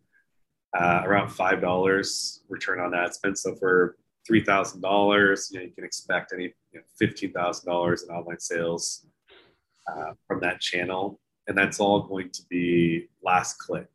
[0.77, 3.37] uh, around five dollars return on ad spend.
[3.37, 7.69] So for three thousand dollars, you know, you can expect any you know, fifteen thousand
[7.69, 9.05] dollars in online sales
[9.87, 13.89] uh, from that channel, and that's all going to be last click,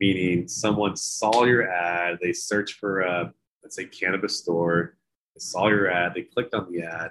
[0.00, 3.32] meaning someone saw your ad, they searched for a
[3.62, 4.96] let's say cannabis store,
[5.34, 7.10] they saw your ad, they clicked on the ad,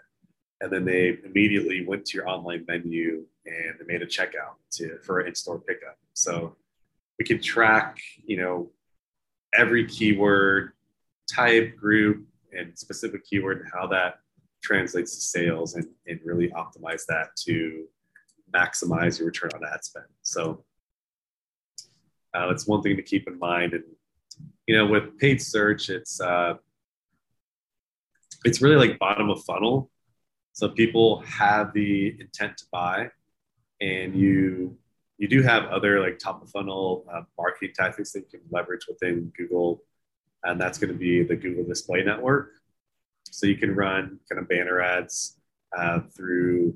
[0.62, 4.98] and then they immediately went to your online menu and they made a checkout to
[5.04, 5.98] for an in-store pickup.
[6.14, 6.56] So
[7.18, 8.72] we can track, you know,
[9.54, 10.72] every keyword,
[11.34, 12.26] type, group,
[12.58, 14.20] and specific keyword and how that
[14.62, 17.86] translates to sales and, and really optimize that to
[18.54, 20.06] maximize your return on ad spend.
[20.22, 20.64] So
[22.34, 23.74] uh, that's one thing to keep in mind.
[23.74, 23.84] And
[24.68, 26.56] you know, with paid search, it's uh,
[28.46, 29.90] it's really like bottom of funnel.
[30.54, 33.10] So people have the intent to buy,
[33.82, 34.78] and you
[35.20, 38.88] you do have other like top of funnel uh, marketing tactics that you can leverage
[38.88, 39.84] within Google,
[40.44, 42.54] and that's going to be the Google Display Network.
[43.30, 45.38] So you can run kind of banner ads
[45.78, 46.74] uh, through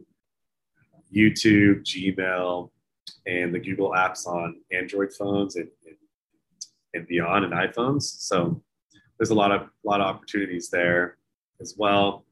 [1.16, 2.70] YouTube, Gmail,
[3.26, 5.96] and the Google apps on Android phones and, and,
[6.94, 8.04] and beyond and iPhones.
[8.04, 8.62] So
[9.18, 11.18] there's a lot of lot of opportunities there
[11.62, 12.26] as well.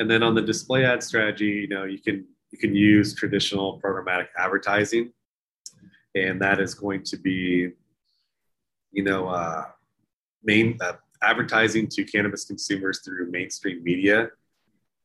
[0.00, 3.80] And then on the display ad strategy, you know, you can you can use traditional
[3.80, 5.12] programmatic advertising
[6.22, 7.70] and that is going to be,
[8.92, 9.64] you know, uh,
[10.42, 14.30] main uh, advertising to cannabis consumers through mainstream media,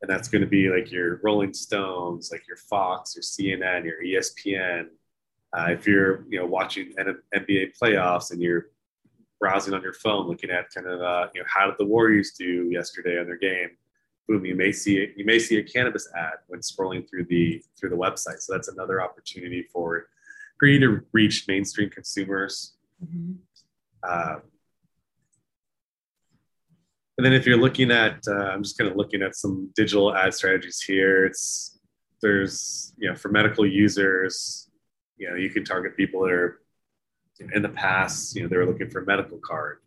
[0.01, 4.03] and that's going to be like your Rolling Stones, like your Fox, your CNN, your
[4.03, 4.87] ESPN.
[5.55, 8.67] Uh, if you're, you know, watching NBA playoffs and you're
[9.39, 12.31] browsing on your phone, looking at kind of, uh, you know, how did the Warriors
[12.31, 13.69] do yesterday on their game?
[14.27, 17.89] Boom, you may see you may see a cannabis ad when scrolling through the through
[17.89, 18.39] the website.
[18.39, 20.07] So that's another opportunity for
[20.67, 22.73] to reach mainstream consumers.
[23.03, 23.33] Mm-hmm.
[24.03, 24.35] Uh,
[27.17, 30.15] and then if you're looking at, uh, I'm just kind of looking at some digital
[30.15, 31.25] ad strategies here.
[31.25, 31.79] It's
[32.21, 34.69] there's you know for medical users,
[35.17, 36.59] you know you can target people that are
[37.53, 39.79] in the past, you know they were looking for a medical card.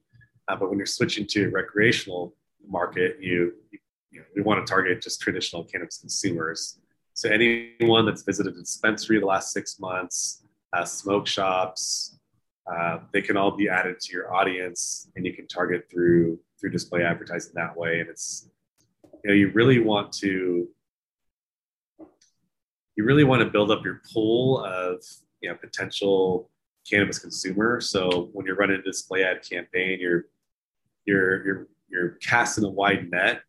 [0.49, 2.35] Uh, but when you're switching to recreational
[2.69, 3.79] market, you, you,
[4.11, 6.79] you know, we want to target just traditional cannabis consumers.
[7.15, 12.19] So anyone that's visited a dispensary the last six months, uh, smoke shops,
[12.67, 16.71] uh, they can all be added to your audience, and you can target through through
[16.71, 18.01] display advertising that way.
[18.01, 18.49] And it's
[19.25, 20.69] you know you really want to
[22.97, 25.05] you really want to build up your pool of
[25.41, 26.51] you know potential
[26.89, 27.81] cannabis consumer.
[27.81, 30.27] So when you're running a display ad campaign, you're
[31.05, 33.43] you're you're you're casting a wide net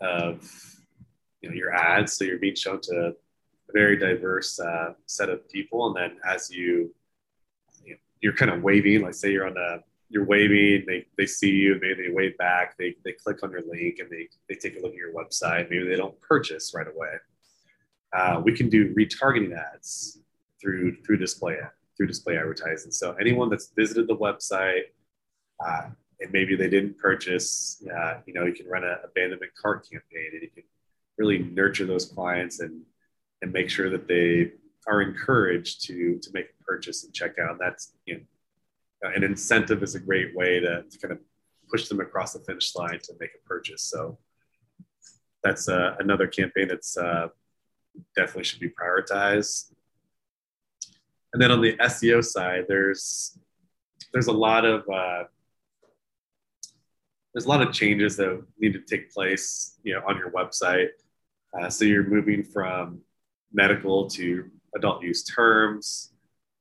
[0.00, 0.50] of
[1.42, 2.14] you know your ads.
[2.14, 3.14] So you're being shown to
[3.68, 6.94] a very diverse uh, set of people, and then as you,
[7.84, 11.26] you know, you're kind of waving, like say you're on a you're waving, they, they
[11.26, 14.54] see you, maybe they wave back, they, they click on your link and they, they
[14.54, 15.68] take a look at your website.
[15.68, 17.14] Maybe they don't purchase right away.
[18.12, 20.20] Uh, we can do retargeting ads
[20.60, 21.56] through through display
[21.96, 22.92] through display advertising.
[22.92, 24.84] So anyone that's visited the website
[25.66, 25.88] uh,
[26.20, 30.30] and maybe they didn't purchase, uh, you know, you can run an abandonment cart campaign
[30.32, 30.62] and you can
[31.18, 32.82] really nurture those clients and
[33.42, 34.52] and make sure that they
[34.86, 37.58] are encouraged to to make a purchase and check out.
[37.58, 41.18] That's you know an incentive is a great way to, to kind of
[41.70, 43.82] push them across the finish line to make a purchase.
[43.82, 44.18] So
[45.42, 47.28] that's uh, another campaign that's uh,
[48.16, 49.72] definitely should be prioritized.
[51.32, 53.38] And then on the SEO side, there's
[54.12, 55.24] there's a lot of uh,
[57.34, 60.88] there's a lot of changes that need to take place, you know, on your website.
[61.58, 63.00] Uh, so you're moving from
[63.56, 66.12] medical to adult use terms.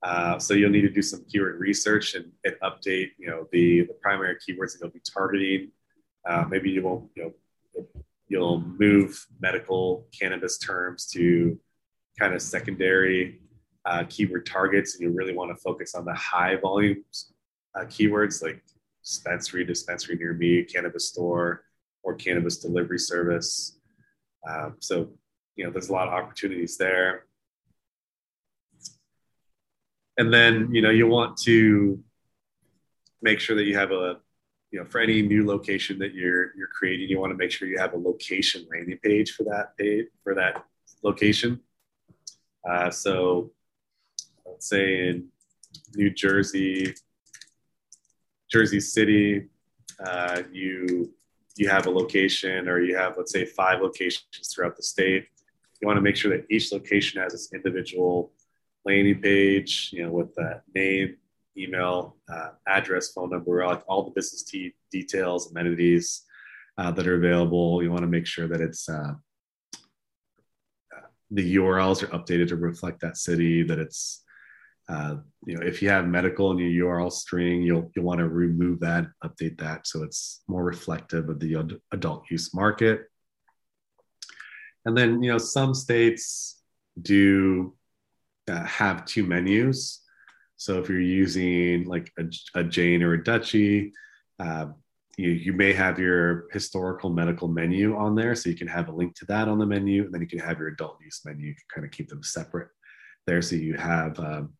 [0.01, 3.81] Uh, so you'll need to do some keyword research and, and, update, you know, the,
[3.81, 5.71] the primary keywords that you'll be targeting.
[6.27, 7.33] Uh, maybe you won't, you know,
[8.27, 11.59] you'll move medical cannabis terms to
[12.17, 13.41] kind of secondary
[13.85, 17.33] uh, keyword targets, and you really want to focus on the high volumes
[17.75, 18.63] uh, keywords like
[19.03, 21.63] dispensary, dispensary near me, cannabis store,
[22.03, 23.79] or cannabis delivery service.
[24.49, 25.09] Um, so,
[25.55, 27.25] you know, there's a lot of opportunities there.
[30.17, 32.01] And then you know you want to
[33.21, 34.17] make sure that you have a
[34.71, 37.67] you know for any new location that you're you're creating you want to make sure
[37.67, 40.63] you have a location landing page for that page for that
[41.03, 41.59] location.
[42.67, 43.51] Uh, so
[44.45, 45.27] let's say in
[45.95, 46.93] new jersey
[48.49, 49.47] jersey city
[50.05, 51.11] uh, you
[51.57, 55.27] you have a location or you have let's say five locations throughout the state
[55.81, 58.31] you want to make sure that each location has its individual
[58.85, 61.17] landing page, you know, with the name,
[61.57, 66.23] email, uh, address, phone number, like all the business t- details, amenities
[66.77, 67.81] uh, that are available.
[67.81, 69.13] You want to make sure that it's uh,
[71.31, 73.63] the URLs are updated to reflect that city.
[73.63, 74.23] That it's
[74.87, 78.29] uh, you know, if you have medical in your URL string, you'll you'll want to
[78.29, 83.07] remove that, update that, so it's more reflective of the ad- adult use market.
[84.85, 86.61] And then you know, some states
[87.01, 87.75] do
[88.47, 90.01] uh, have two menus.
[90.57, 92.23] So if you're using like a,
[92.59, 93.91] a Jane or a Dutchie
[94.39, 94.67] uh,
[95.17, 98.35] you, you may have your historical medical menu on there.
[98.35, 100.03] So you can have a link to that on the menu.
[100.03, 101.47] And then you can have your adult use menu.
[101.47, 102.69] You can kind of keep them separate
[103.25, 103.41] there.
[103.41, 104.53] So you have, um,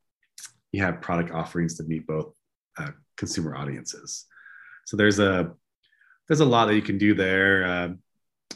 [0.72, 2.34] you have product offerings to meet both
[2.78, 4.26] uh, consumer audiences.
[4.86, 5.54] So there's a,
[6.28, 7.66] there's a lot that you can do there.
[7.66, 7.90] Uh,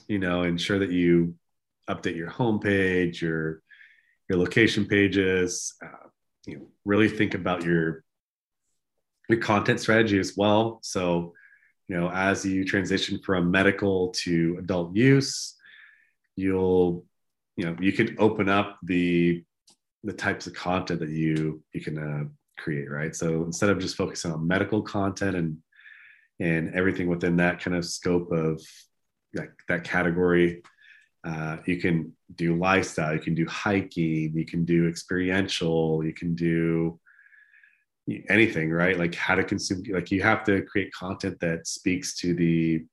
[0.08, 1.36] you know, ensure that you
[1.90, 3.62] update your homepage, your
[4.30, 5.74] your location pages.
[5.84, 6.08] Uh,
[6.46, 8.04] you know, really think about your
[9.28, 10.80] your content strategy as well.
[10.82, 11.34] So,
[11.88, 15.56] you know, as you transition from medical to adult use,
[16.36, 17.06] you'll,
[17.56, 19.44] you know, you can open up the
[20.04, 22.24] the types of content that you you can uh,
[22.62, 23.16] create, right?
[23.16, 25.58] So instead of just focusing on medical content and
[26.40, 28.62] and everything within that kind of scope of
[29.34, 30.64] that, that category,
[31.26, 36.36] uh, you can do lifestyle, you can do hiking, you can do experiential, you can
[36.36, 37.00] do
[38.30, 38.98] anything, right?
[38.98, 42.86] Like how to consume, like you have to create content that speaks to the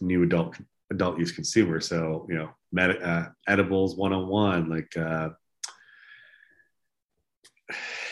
[0.00, 0.56] new adult
[0.90, 1.80] adult use consumer.
[1.80, 5.30] So, you know, med- uh, edibles one on one, like, uh,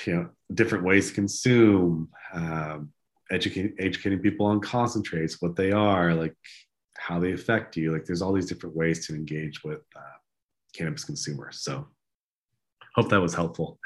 [0.07, 2.93] you know, different ways to consume, um,
[3.31, 6.35] educating, educating people on concentrates, what they are, like
[6.99, 7.93] how they affect you.
[7.93, 10.19] Like there's all these different ways to engage with uh,
[10.75, 11.61] cannabis consumers.
[11.61, 11.87] So
[12.95, 13.79] hope that was helpful.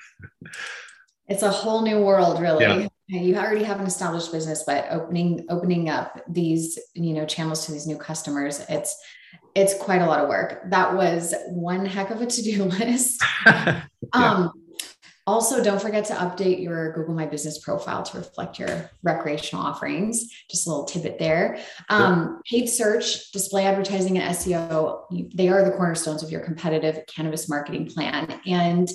[1.28, 2.64] it's a whole new world, really.
[2.64, 2.88] Yeah.
[3.08, 7.72] You already have an established business, but opening opening up these you know channels to
[7.72, 8.96] these new customers, it's
[9.54, 10.62] it's quite a lot of work.
[10.70, 13.22] That was one heck of a to do list.
[13.46, 13.82] yeah.
[14.14, 14.52] Um,
[15.26, 20.28] Also, don't forget to update your Google My Business profile to reflect your recreational offerings.
[20.50, 21.60] Just a little tidbit there.
[21.88, 27.48] Um, paid search, display advertising, and SEO, they are the cornerstones of your competitive cannabis
[27.48, 28.40] marketing plan.
[28.46, 28.90] And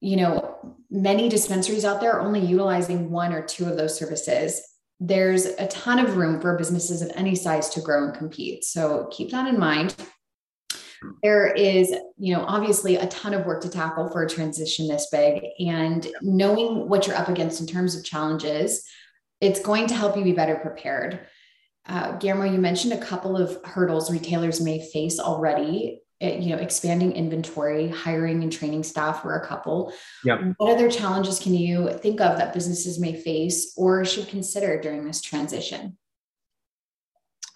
[0.00, 4.62] you know, many dispensaries out there are only utilizing one or two of those services.
[5.00, 8.64] There's a ton of room for businesses of any size to grow and compete.
[8.64, 9.94] So keep that in mind
[11.22, 15.08] there is you know obviously a ton of work to tackle for a transition this
[15.10, 18.84] big and knowing what you're up against in terms of challenges
[19.40, 21.20] it's going to help you be better prepared
[21.88, 26.02] uh, Guillermo, you mentioned a couple of hurdles retailers may face already.
[26.20, 29.92] Eh, you know, expanding inventory, hiring and training staff were a couple.
[30.24, 30.54] Yep.
[30.56, 35.04] What other challenges can you think of that businesses may face or should consider during
[35.04, 35.96] this transition?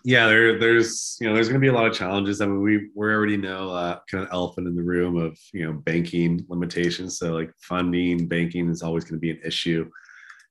[0.05, 2.41] Yeah, there, there's you know there's going to be a lot of challenges.
[2.41, 5.65] I mean, we we already know uh, kind of elephant in the room of you
[5.65, 7.19] know banking limitations.
[7.19, 9.89] So like funding, banking is always going to be an issue.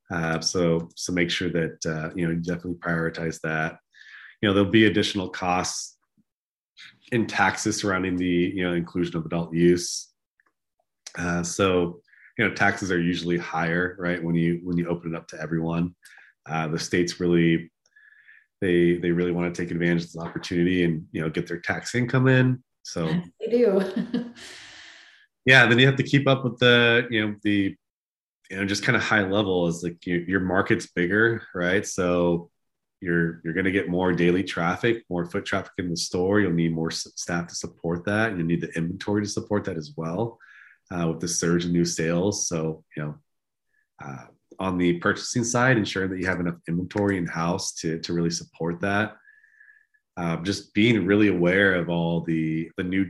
[0.09, 3.77] Uh, so so make sure that uh, you know definitely prioritize that.
[4.41, 5.97] You know there'll be additional costs
[7.11, 10.09] in taxes surrounding the you know inclusion of adult use.
[11.17, 11.99] Uh, so
[12.37, 14.23] you know taxes are usually higher, right?
[14.23, 15.93] When you when you open it up to everyone,
[16.45, 17.69] uh, the states really
[18.61, 21.59] they they really want to take advantage of this opportunity and you know get their
[21.59, 23.13] tax income in so.
[23.39, 24.31] They do.
[25.43, 27.75] Yeah then you have to keep up with the you know the
[28.51, 31.83] you know just kind of high level is like you, your market's bigger right?
[31.83, 32.51] So
[32.99, 36.41] you're you're going to get more daily traffic more foot traffic in the store.
[36.41, 38.37] You'll need more staff to support that.
[38.37, 40.37] You need the inventory to support that as well
[40.91, 42.47] uh, with the surge in new sales.
[42.47, 43.15] So you know
[44.03, 44.25] uh,
[44.59, 48.29] on the purchasing side, ensuring that you have enough inventory in house to, to really
[48.29, 49.17] support that.
[50.17, 53.09] Uh, just being really aware of all the, the new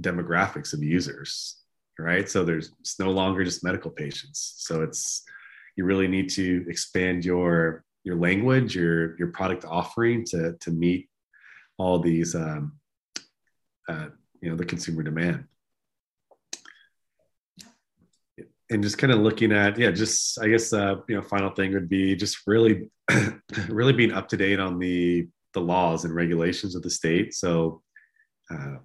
[0.00, 1.56] demographics of users,
[1.98, 2.28] right?
[2.28, 4.54] So there's it's no longer just medical patients.
[4.58, 5.22] So it's
[5.76, 11.08] you really need to expand your your language, your your product offering to to meet
[11.78, 12.72] all these um,
[13.88, 14.08] uh,
[14.40, 15.46] you know the consumer demand
[18.70, 21.72] and just kind of looking at yeah just i guess uh you know final thing
[21.72, 22.90] would be just really
[23.68, 27.34] really being up to date on the the laws and regulations of the state.
[27.34, 27.82] So
[28.50, 28.76] uh,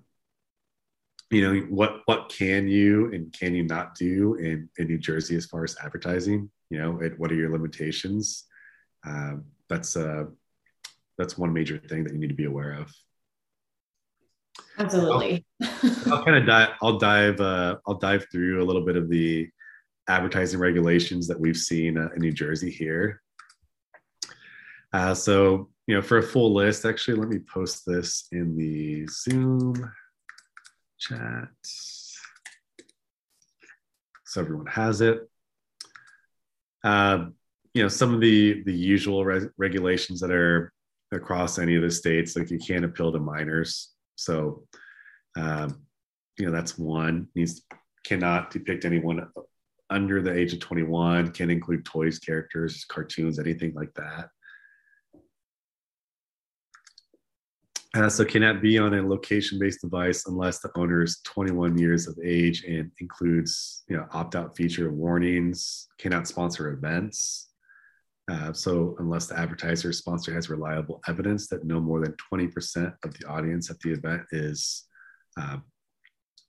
[1.29, 5.35] you know what what can you and can you not do in in new jersey
[5.35, 8.45] as far as advertising you know it, what are your limitations?
[9.05, 10.25] Um, that's uh
[11.17, 12.91] that's one major thing that you need to be aware of.
[14.77, 15.45] Absolutely.
[15.61, 19.09] I'll, I'll kind of dive i'll dive uh i'll dive through a little bit of
[19.09, 19.49] the
[20.07, 23.21] advertising regulations that we've seen uh, in New Jersey here.
[24.93, 29.07] Uh, so, you know, for a full list, actually, let me post this in the
[29.07, 29.91] Zoom
[30.99, 31.47] chat
[34.31, 35.29] so everyone has it.
[36.85, 37.25] Uh,
[37.73, 40.71] you know, some of the the usual re- regulations that are
[41.11, 43.89] across any of the states, like you can't appeal to minors.
[44.15, 44.63] So,
[45.35, 45.81] um,
[46.37, 47.63] you know, that's one needs
[48.05, 49.27] cannot depict anyone
[49.91, 54.29] under the age of 21 can include toys characters cartoons anything like that.
[57.93, 62.17] Uh, so cannot be on a location-based device unless the owner is 21 years of
[62.23, 67.49] age and includes you know opt-out feature warnings cannot sponsor events.
[68.31, 73.13] Uh, so unless the advertiser sponsor has reliable evidence that no more than 20% of
[73.17, 74.85] the audience at the event is
[75.37, 75.57] uh,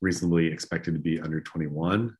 [0.00, 2.16] reasonably expected to be under 21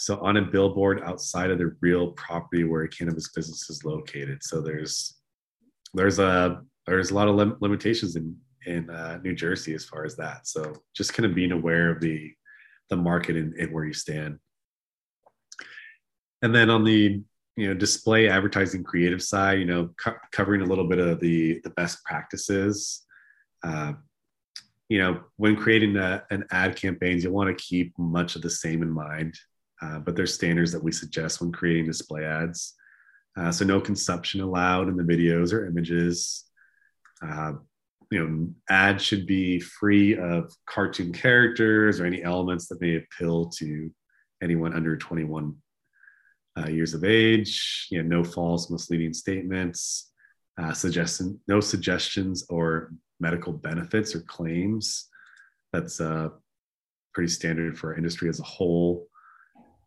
[0.00, 4.42] so on a billboard outside of the real property where a cannabis business is located.
[4.42, 5.20] So there's
[5.92, 8.34] there's a there's a lot of lim- limitations in
[8.64, 10.46] in uh, New Jersey as far as that.
[10.46, 12.32] So just kind of being aware of the
[12.88, 14.38] the market and, and where you stand.
[16.42, 17.22] And then on the
[17.56, 21.60] you know display advertising creative side, you know co- covering a little bit of the
[21.62, 23.04] the best practices.
[23.62, 23.92] Uh,
[24.88, 28.48] you know when creating a, an ad campaigns, you want to keep much of the
[28.48, 29.34] same in mind
[29.82, 32.74] uh, but there's standards that we suggest when creating display ads.
[33.36, 36.44] Uh, so no consumption allowed in the videos or images.
[37.22, 37.52] Uh,
[38.10, 43.48] you know, ads should be free of cartoon characters or any elements that may appeal
[43.48, 43.90] to
[44.42, 45.54] anyone under 21
[46.58, 47.86] uh, years of age.
[47.90, 50.10] You know, no false, misleading statements.
[50.60, 55.06] Uh, suggestion, no suggestions or medical benefits or claims.
[55.72, 56.00] That's
[57.14, 59.06] pretty standard for our industry as a whole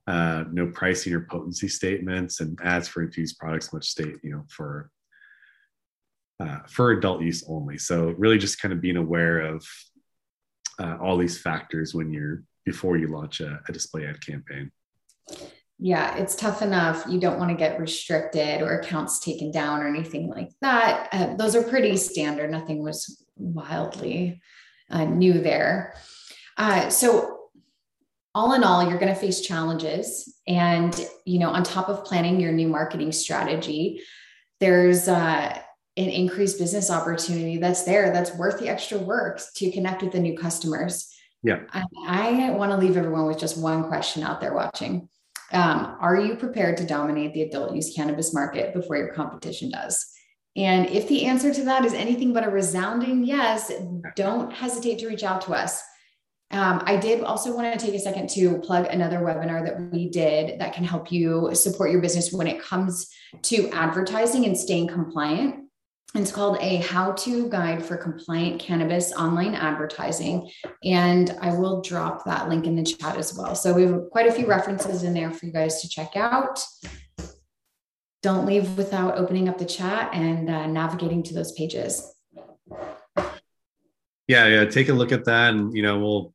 [0.07, 4.43] uh, no pricing or potency statements, and ads for infused products much state, you know,
[4.49, 4.89] for
[6.39, 7.77] uh, for adult use only.
[7.77, 9.65] So really, just kind of being aware of
[10.79, 14.71] uh, all these factors when you're before you launch a, a display ad campaign.
[15.79, 17.05] Yeah, it's tough enough.
[17.09, 21.09] You don't want to get restricted or accounts taken down or anything like that.
[21.11, 22.51] Uh, those are pretty standard.
[22.51, 24.41] Nothing was wildly
[24.89, 25.95] uh, new there.
[26.57, 27.32] Uh, so
[28.35, 30.39] all in all, you're going to face challenges.
[30.47, 34.01] And, you know, on top of planning your new marketing strategy,
[34.59, 35.57] there's uh,
[35.97, 40.19] an increased business opportunity that's there that's worth the extra work to connect with the
[40.19, 41.13] new customers.
[41.43, 41.63] Yeah.
[41.71, 45.09] I, I want to leave everyone with just one question out there watching.
[45.51, 50.07] Um, are you prepared to dominate the adult use cannabis market before your competition does?
[50.55, 53.71] And if the answer to that is anything but a resounding yes,
[54.15, 55.83] don't hesitate to reach out to us.
[56.53, 60.07] Um, I did also want to take a second to plug another webinar that we
[60.07, 63.09] did that can help you support your business when it comes
[63.43, 65.65] to advertising and staying compliant.
[66.13, 70.47] It's called a how to guide for compliant cannabis online advertising.
[70.83, 73.55] And I will drop that link in the chat as well.
[73.55, 76.63] So we have quite a few references in there for you guys to check out.
[78.21, 82.13] Don't leave without opening up the chat and uh, navigating to those pages.
[84.27, 84.65] Yeah, yeah.
[84.65, 86.33] Take a look at that, and you know we'll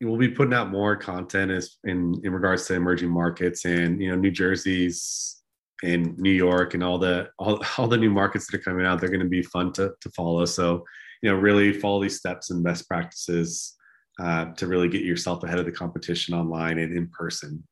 [0.00, 4.10] we'll be putting out more content as in in regards to emerging markets and you
[4.10, 5.42] know New Jersey's
[5.82, 9.00] and New York and all the all, all the new markets that are coming out.
[9.00, 10.44] They're going to be fun to to follow.
[10.44, 10.84] So
[11.22, 13.76] you know really follow these steps and best practices
[14.20, 17.62] uh, to really get yourself ahead of the competition online and in person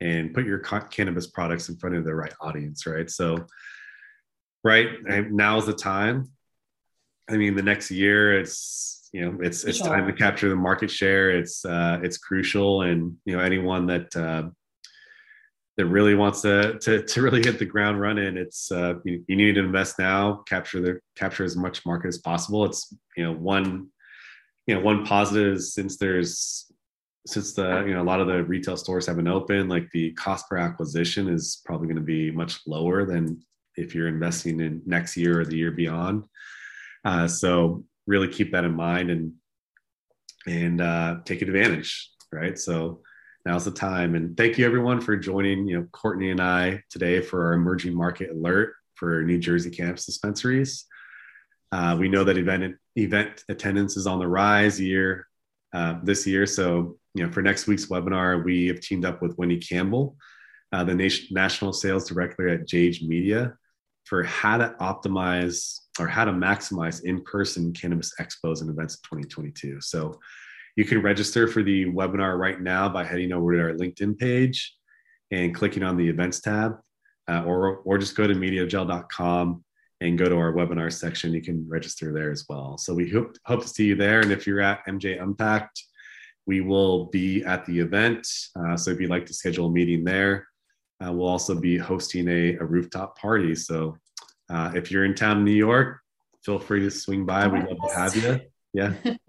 [0.00, 3.44] and put your cannabis products in front of the right audience right so
[4.64, 4.88] right
[5.30, 6.30] now is the time
[7.28, 9.86] i mean the next year it's you know it's it's sure.
[9.86, 11.30] time to capture the market share.
[11.30, 14.48] It's uh it's crucial and you know anyone that uh
[15.76, 19.36] that really wants to to, to really hit the ground running it's uh you, you
[19.36, 22.64] need to invest now capture the capture as much market as possible.
[22.64, 23.88] It's you know one
[24.66, 26.70] you know one positive is since there's
[27.26, 30.48] since the you know a lot of the retail stores haven't opened like the cost
[30.48, 33.40] per acquisition is probably going to be much lower than
[33.76, 36.24] if you're investing in next year or the year beyond.
[37.04, 39.32] Uh, so really keep that in mind and
[40.46, 42.58] and uh, take advantage right?
[42.58, 43.02] So
[43.44, 44.14] now's the time.
[44.14, 47.94] And thank you everyone for joining you know courtney and i today for our emerging
[47.94, 50.86] market alert for new jersey cannabis dispensaries.
[51.70, 55.26] Uh, we know that event event attendance is on the rise year
[55.74, 56.46] uh, this year.
[56.46, 60.16] So you know for next week's webinar we have teamed up with wendy campbell
[60.72, 63.54] uh, the nation, national sales director at jage media
[64.08, 69.80] for how to optimize or how to maximize in-person cannabis expos and events in 2022.
[69.80, 70.18] So
[70.76, 74.74] you can register for the webinar right now by heading over to our LinkedIn page
[75.30, 76.78] and clicking on the events tab,
[77.28, 79.64] uh, or, or just go to mediajel.com
[80.00, 81.34] and go to our webinar section.
[81.34, 82.78] You can register there as well.
[82.78, 84.20] So we hope, hope to see you there.
[84.20, 85.82] And if you're at MJ Unpacked,
[86.46, 88.26] we will be at the event.
[88.58, 90.46] Uh, so if you'd like to schedule a meeting there,
[91.04, 93.54] uh, we'll also be hosting a, a rooftop party.
[93.54, 93.96] So
[94.50, 96.00] uh, if you're in town in New York,
[96.44, 97.46] feel free to swing by.
[97.46, 98.40] We'd love to have you.
[98.72, 98.94] Yeah.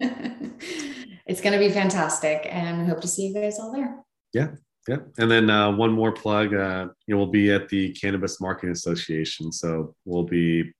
[1.26, 3.96] it's going to be fantastic and we hope to see you guys all there.
[4.32, 4.48] Yeah.
[4.88, 4.98] Yeah.
[5.18, 8.72] And then uh, one more plug, uh, you know, we'll be at the Cannabis Marketing
[8.72, 9.52] Association.
[9.52, 10.72] So we'll be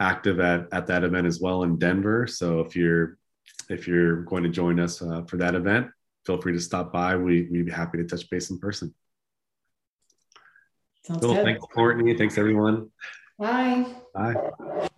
[0.00, 2.26] active at, at that event as well in Denver.
[2.26, 3.18] So if you're,
[3.68, 5.88] if you're going to join us uh, for that event,
[6.26, 7.16] feel free to stop by.
[7.16, 8.94] We, we'd be happy to touch base in person.
[11.04, 11.34] Sounds cool.
[11.34, 11.44] Good.
[11.44, 12.16] Thanks, Courtney.
[12.16, 12.90] Thanks, everyone.
[13.38, 13.86] Bye.
[14.14, 14.88] Bye.